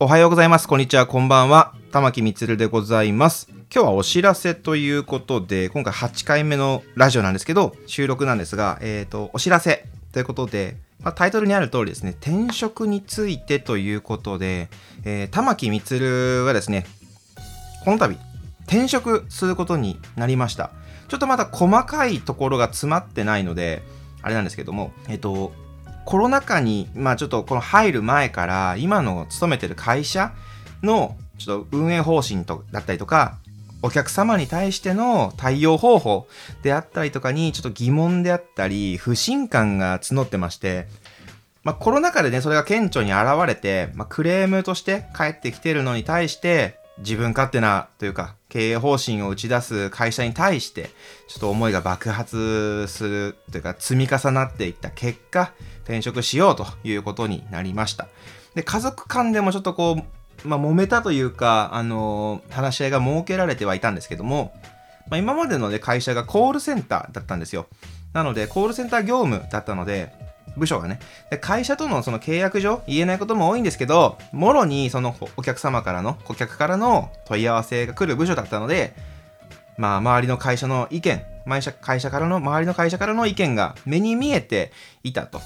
[0.00, 0.68] おはようございます。
[0.68, 1.08] こんにちは。
[1.08, 1.74] こんばんは。
[1.90, 3.48] 玉木みつるでございます。
[3.74, 14.68] 今日はお知らせということで、今回8回目のラジオなんですけど、収録なんですが、えっ、ー、と、お知らせということで、まあ、タイトルにある通りですね、転職についてということで、
[15.04, 16.86] えー、玉木みつるはですね、
[17.84, 18.16] この度、
[18.68, 20.70] 転職することになりました。
[21.08, 23.82] ちょっとまだ細かいところが詰まってないので、
[24.22, 25.52] あれなんですけども、えっ、ー、と、
[26.08, 30.32] コロナ禍に、まあちょっとこの入る前から、今の勤めてる会社
[30.82, 33.36] のちょっと運営方針とだったりとか、
[33.82, 36.26] お客様に対しての対応方法
[36.62, 40.86] であったりとかにちょっと疑問であったり、不信感が募ってまして、
[41.62, 50.90] まあコロナ禍でね、それが顕著に現れて、まあクレームとして返ってきてるのに対して、自分勝手なというか、経営方針を打ち出す会社に対して、
[51.28, 55.52] ちょっと思いが爆発するというか、積み重なっていった結果、
[55.84, 58.08] 転職しようということになりました。
[58.54, 60.04] で、家族間でもちょっとこ
[60.44, 64.52] う、まあ、揉めたというか、あのー、話し合いが設けられてはいたんですけども、
[65.10, 67.66] まあ、今までの、ね、会社がコールセンターだったんですよ。
[68.12, 70.12] なので、コールセンター業務だったので、
[70.58, 70.98] 部署がね。
[71.30, 78.94] で会社とのその契約上言えないことも多いんですけど、もろにそのお客様からの、顧客からの問い合わせが来る部署だったので、
[79.76, 81.22] まあ、周りの会社の意見、
[81.80, 84.72] 会社からの、周りの会社からの意見が目に見えて
[85.04, 85.40] いたと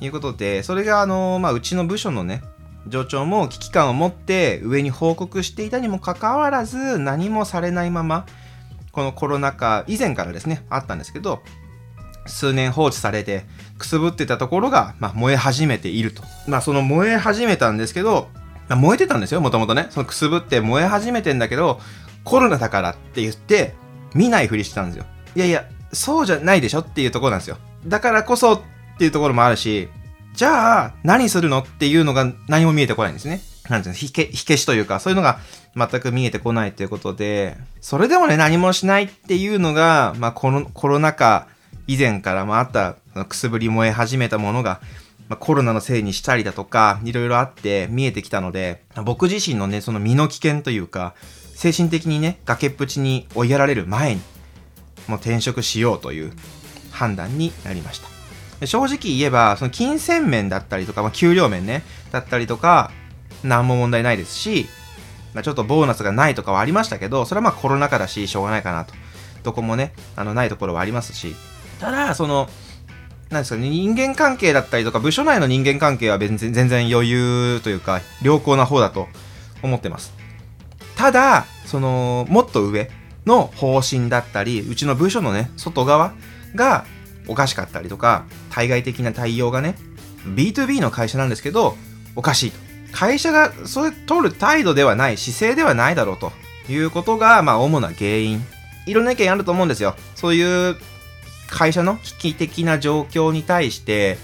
[0.00, 2.42] いうことで、それが、あの、まあ、うちの部署のね、
[2.88, 8.26] 上長も危機感を持って上に報告していたにもかかわらず何もされないまま
[8.92, 11.42] このコロナ禍以前からですねあったんですけど
[12.28, 13.44] 数年放置されて
[13.78, 16.22] くすぶってたところが、まあ、燃え始めていると。
[16.46, 18.28] まあ、その燃え始めたんですけど、
[18.68, 19.86] まあ、燃えてたんですよ、もともとね。
[19.90, 21.80] そのくすぶって燃え始めてんだけど、
[22.24, 23.74] コロナだからって言って、
[24.14, 25.06] 見ないふりしてたんですよ。
[25.34, 27.56] いやいや、そうじゃないでしょっていうところなんですよ。
[27.86, 28.60] だからこそっ
[28.98, 29.88] ていうところもあるし、
[30.34, 33.40] じゃあ、何するのっていうのが何も見えてこないんですね。
[33.68, 35.38] なんていうの、火消しというか、そういうのが
[35.76, 41.46] 全く見えてこないということで、それでもね、何もしないっていうのが、まあ、このコロナ禍
[41.88, 44.80] 以前からもあったくすぶり燃え始めたものが、
[45.28, 51.14] まあ、コロナのせいにしたりだとか、いろいろあって見えてきたので、僕自身のね、その身の危険というか、
[51.54, 54.20] 精神的にね、崖っぷちに追いやられる前に、
[55.08, 56.32] もう転職しようという
[56.92, 58.66] 判断になりました。
[58.66, 61.82] 正直言えば、その金銭面だったりとか、まあ、給料面ね、
[62.12, 62.90] だったりとか、
[63.42, 64.66] 何も問題ないですし、
[65.32, 68.94] まあ、ちょっとボーナスがないとかはありましたけど、それはまあコロナ禍だし、しょうがないかなと。
[69.42, 71.34] どこもね、あの、ないところはありますし、
[71.80, 72.48] ただ、その、
[73.30, 79.08] なんですかね、人間関係だったりとか、部署内の人間関係は全然全然余裕というか、良好な方だと
[79.62, 80.12] 思ってます。
[80.96, 82.90] ただ、その、もっと上
[83.26, 86.14] の方針だったり、うちの部署のね、外側
[86.54, 86.86] が
[87.28, 89.76] おかしかったりとか、対外的な対応がね、
[90.24, 91.76] B2B の会社なんですけど、
[92.16, 92.58] おかしいと。
[92.92, 96.32] 会社がそれ取る態度ではない、姿勢ではないだろうと
[96.70, 98.44] いうことが、まあ、主な原因。
[98.86, 99.94] いろんな意見あると思うんですよ。
[100.14, 100.76] そういう
[101.48, 104.18] 会社の危機的な状況に対して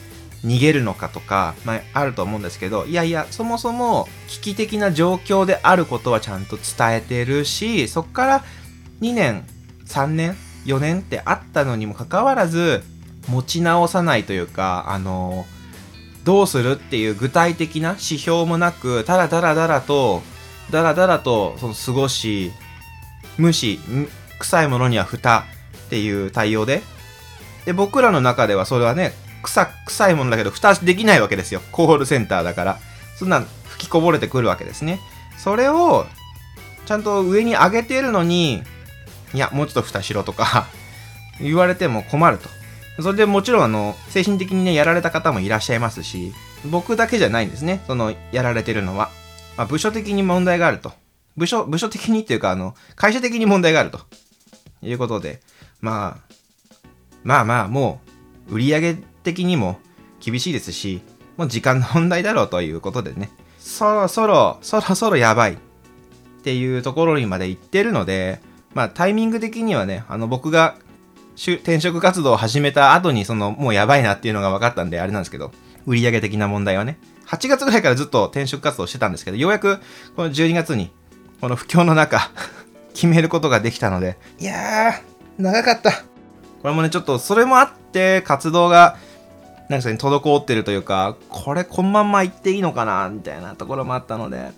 [0.44, 8.44] 逃げるのかとか、まあ、あると思うんですけど、いやいや、そもそも危機的な状況であることはちゃんと伝えてるし、そこから
[9.00, 9.46] 2年、
[9.86, 10.36] 3年、
[10.66, 12.82] 4年ってあったのにもかかわらず、
[13.28, 15.46] 持ち直さないというか、あの、
[16.24, 20.22] どうするっていう具体的な指標もなく、ただだらだらと、
[20.70, 22.52] だらだらとその過ごし、
[23.38, 23.78] 無視、
[24.38, 25.44] 臭いものには蓋
[25.86, 26.82] っていう対応で
[27.64, 31.60] で、僕らの中ではそれはね、臭、臭いものだけど、蓋できないわけですよ。
[31.72, 32.78] コールセンターだから。
[33.16, 35.00] そんな吹きこぼれてくるわけですね。
[35.38, 36.06] それを、
[36.86, 38.62] ちゃんと上に上げてるのに、
[39.32, 40.66] いや、もうちょっと蓋しろとか
[41.40, 42.48] 言われても困ると。
[43.02, 46.32] それでもちろん、あの、精神的にね、やられた方もいらっしゃいますし、
[46.64, 47.82] 僕だけじゃないんですね。
[47.86, 49.10] その、やられてるのは。
[49.56, 50.92] まあ、部署的に問題があると。
[51.36, 54.00] 部署、部署的にっていうか、あの、会社的に問題があると。
[54.82, 55.40] いうことで、
[55.80, 56.33] まあ、
[57.24, 58.00] まあまあも
[58.48, 59.78] う売り上げ的にも
[60.20, 61.02] 厳しいですし、
[61.36, 65.54] もう時間の問題だろうということでね、そろそろ、そろそろやばい。
[65.54, 65.56] っ
[66.44, 68.40] ていうところにまで行ってるので、
[68.74, 70.76] まあタイミング的にはね、あの僕が
[71.36, 75.52] 転職活動を始めた後にそのもうやばいなっていうのが分かったんであれなんですけど、
[75.86, 79.78] 売上的な問題はね、8月ぐらいからずっと転職活動してたんですけど、ようやく
[80.16, 80.90] この12月に
[81.40, 82.30] この不況の中
[82.92, 86.04] 決めることができたので、いやー、長かった。
[86.64, 88.96] これもね、ちょっとそれもあって、活動が、
[89.68, 94.50] なんかね、滞ってるというか、これこのまんま行っていいのかな、みたいなところもあったので、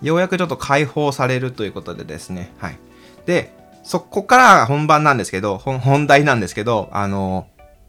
[0.00, 2.78] ようやくちょっと解放されるということでですね、はい。
[3.26, 3.52] で、
[3.82, 7.46] そこから本番なんですけど、本題なんですけど、あの、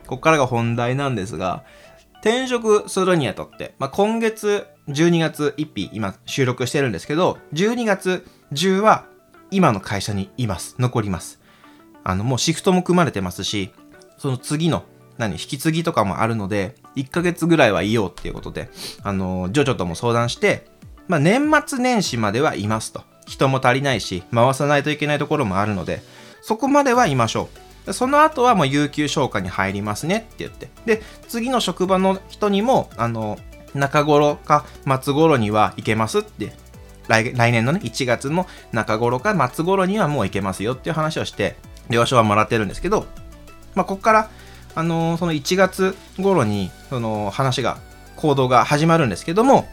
[0.07, 1.63] ここからが本題なんですが、
[2.19, 9.05] 転職するにあたって、まあ、今月12月1日今収録してるんですけど、12月10は
[9.51, 10.75] 今の会社にいます。
[10.79, 11.39] 残ります。
[12.03, 13.71] あの、もうシフトも組まれてますし、
[14.17, 14.83] その次の
[15.17, 18.69] 何、引き継ぎとかもあるので、1ヶ月ぐらいはいようっていうことで、
[19.03, 20.65] あの、ジョジョとも相談して、
[21.07, 23.03] まあ、年末年始まではいますと。
[23.25, 26.01] 人も足りないし、回さないといけないところもあるので、
[26.41, 27.49] そこまではいましょ
[27.87, 27.93] う。
[27.93, 30.69] その後はもう有給消化に入りますねって言って。
[30.85, 33.37] で、次の職場の人にも、あの、
[33.73, 34.65] 中頃か
[35.01, 36.53] 末頃には行けますって
[37.07, 41.55] 来来年のね、1月の中頃か末頃にはもう行けますよっていう話をして、
[41.89, 43.05] 了承はもらってるんですけど、
[43.75, 44.29] まあ、ここから、
[44.75, 47.77] あのー、その1月頃に、その話が、
[48.15, 49.63] 行動が始まるんですけども、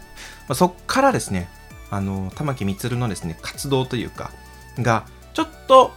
[0.49, 1.49] まあ、そっからですね、
[1.91, 4.31] あのー、玉木充のですね、活動というか、
[4.79, 5.05] が、
[5.35, 5.93] ちょっと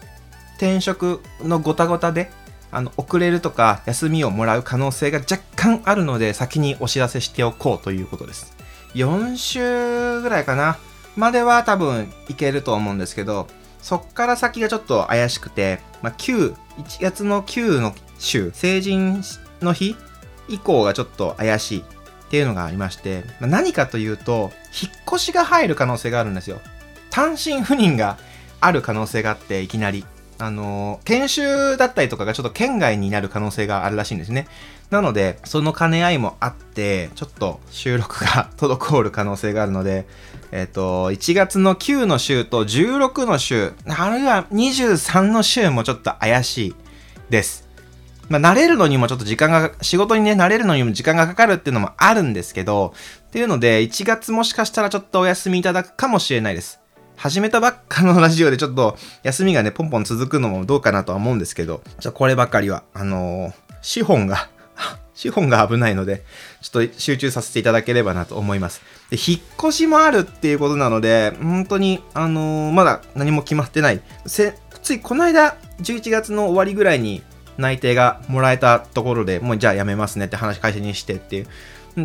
[0.57, 2.31] 転職のごたごたで、
[2.71, 8.56] あの、遅れるとか休みをもらう可能性が若干あるので、先にお知らせしておこうということです。
[8.95, 10.77] 4週ぐらいかな。
[11.15, 13.48] までは多分いけると思うんですけど、
[13.83, 19.21] そっから先がちょっと怪しくて、まあ、9、1月の9の週、成人
[19.62, 19.97] の日
[20.47, 21.83] 以降がちょっと怪しいっ
[22.30, 26.62] ていうのがありまして、まあ、何かというと、引っ越しが入る可能性があるんですよ。
[27.09, 28.18] 単身赴任が
[28.62, 30.06] ある可能性があって、いきなり。
[30.43, 34.47] あの、研修だったりとかがちょっと県外になる可能性があるらしいんですね。
[34.89, 40.05] なので、その兼ね合いもあって、ちょっと収録が滞る可能性があるので、
[40.51, 46.75] えっ、ー、と、1月の9の週と16の週、あるいは23の週もちょっと怪しい
[47.29, 47.69] です。
[48.27, 52.93] まあ、慣れるのにもちょっと時間が、仕事にね、慣れるのにも時間がかかるっていうのもあるんですけど、
[53.27, 56.82] っていうので、1月もしかしたらちょっとお休みいただくかもしれないです。
[57.15, 64.50] 始めたばっかのラジオでちょっと休みがね、ポンポン続くのもどうかなとは思うんですけど、じゃこればかりは、あのー、資本が
[65.13, 66.24] 資本が危ないので、
[66.62, 68.81] ちょっと集中させていただければなと思います。
[69.10, 74.01] で、引っ越しもあるっていうことなので、本当に、あのー、まだ何も決まってない。
[74.25, 77.24] ついこの間、11月の終わりぐらいに
[77.57, 81.48] 内定がもらえたところでもうじゃあやめますねって話会社にしてっていう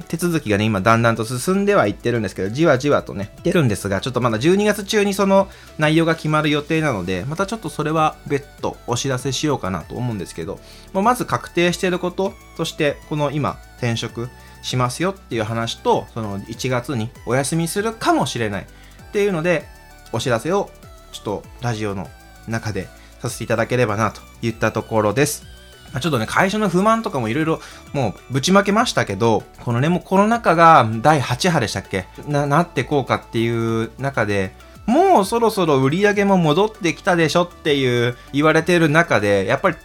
[0.08, 5.48] 手続きがね、今だんだんと進んではいってるんですけど、じわじわとね、出るんですが、ちょっとまだ12月中にその
[5.78, 10.60] 内容が決まる予定なので、またちょっとそれは別途お知らせしようかなと思うんですけど、
[10.92, 14.28] まず確定してることとして、この今、転職
[14.62, 19.66] しますよっていう話と、その1月にお休みするかもしれないっていうので、
[20.12, 20.70] お知らせを
[21.12, 22.08] ちょっとラジオの
[22.46, 22.88] 中で
[23.20, 25.57] させていただければなといったところです。
[26.00, 27.60] ちょっとね、会社の不満とかもいろいろ
[27.92, 32.06] もうぶちまけましたけど、このね、もうコロナ禍が第8波でしたっけ？
[32.26, 33.48] な、なってこうかってい
[33.84, 34.52] う中で、
[34.86, 39.76] もうそろそろ売り上げも戻ってきたでしょっていう言われてる中で、やっぱり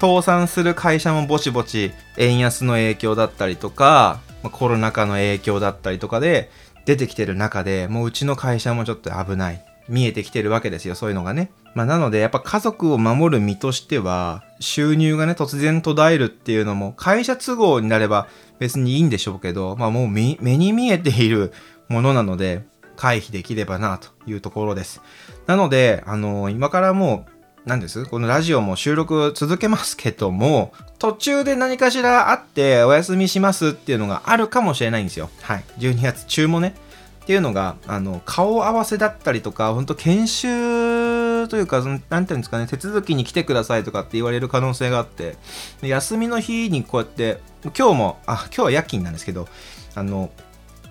[0.00, 4.20] 倒産する会社もぼちぼち円安の影響だったりとか、
[4.52, 6.50] コロナ禍の影響だったりとかで
[6.84, 9.64] 出てきてる中で、もううちの会社もちょっと危ない。
[9.88, 11.50] 見えてきてるわけですよ、そういうのがね。
[11.74, 21.52] まあ、なので、やっぱ家族を守る身としては、収入がね、突然途絶えるっていうのも、会社都合になれば別にいいんでしょうけど、まあもう目に見えている
[21.88, 22.64] ものなので、
[22.96, 25.00] 回避できればなというところです。
[25.46, 27.32] なので、あのー、今からもう、
[27.64, 28.06] 何です？
[28.06, 35.30] このラジオも収録続けますけども、途中で何かしらあってお休みしますっていうのがあるかもしれないんですよ。
[35.42, 35.64] はい。
[35.78, 36.74] 12月中もね。
[37.22, 45.36] っていうのが、あの、顔合わせだったりとか、本当研修というか、なんていうんですかね、手続きに来てくださいとかって言われる可能性があって、
[45.82, 47.38] 休みの日にこうやって、
[47.78, 49.48] 今日も、あ、今日は夜勤なんですけど、
[49.94, 50.30] あの、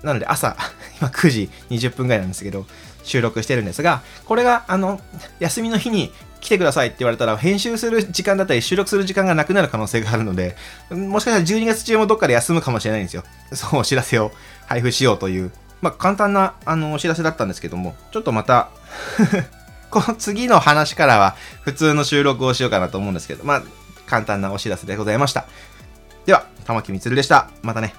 [0.03, 0.55] なので朝、
[1.00, 2.65] 今9時20分ぐらいなんですけど、
[3.03, 5.01] 収録してるんですが、これが、あの、
[5.39, 10.55] 休みの日に来てくださいって言われたら、編集する時間だったり、収録する時間がなくなる可能性があるので、
[10.89, 13.23] もしかしたら12月中もどっかで休むかもしれないんですよ。
[13.53, 14.31] そうお知らせを
[14.67, 18.69] 配布しようというまあ、簡単なあのお知らせだったんですけども、ちょっとまた
[19.89, 23.63] この次の話からは普通の収録をしようかなと思うんですけど、まあ、
[24.05, 25.45] 簡単なお知らせでございました。
[26.25, 27.50] では、玉木みつるでした。
[27.61, 27.93] またね。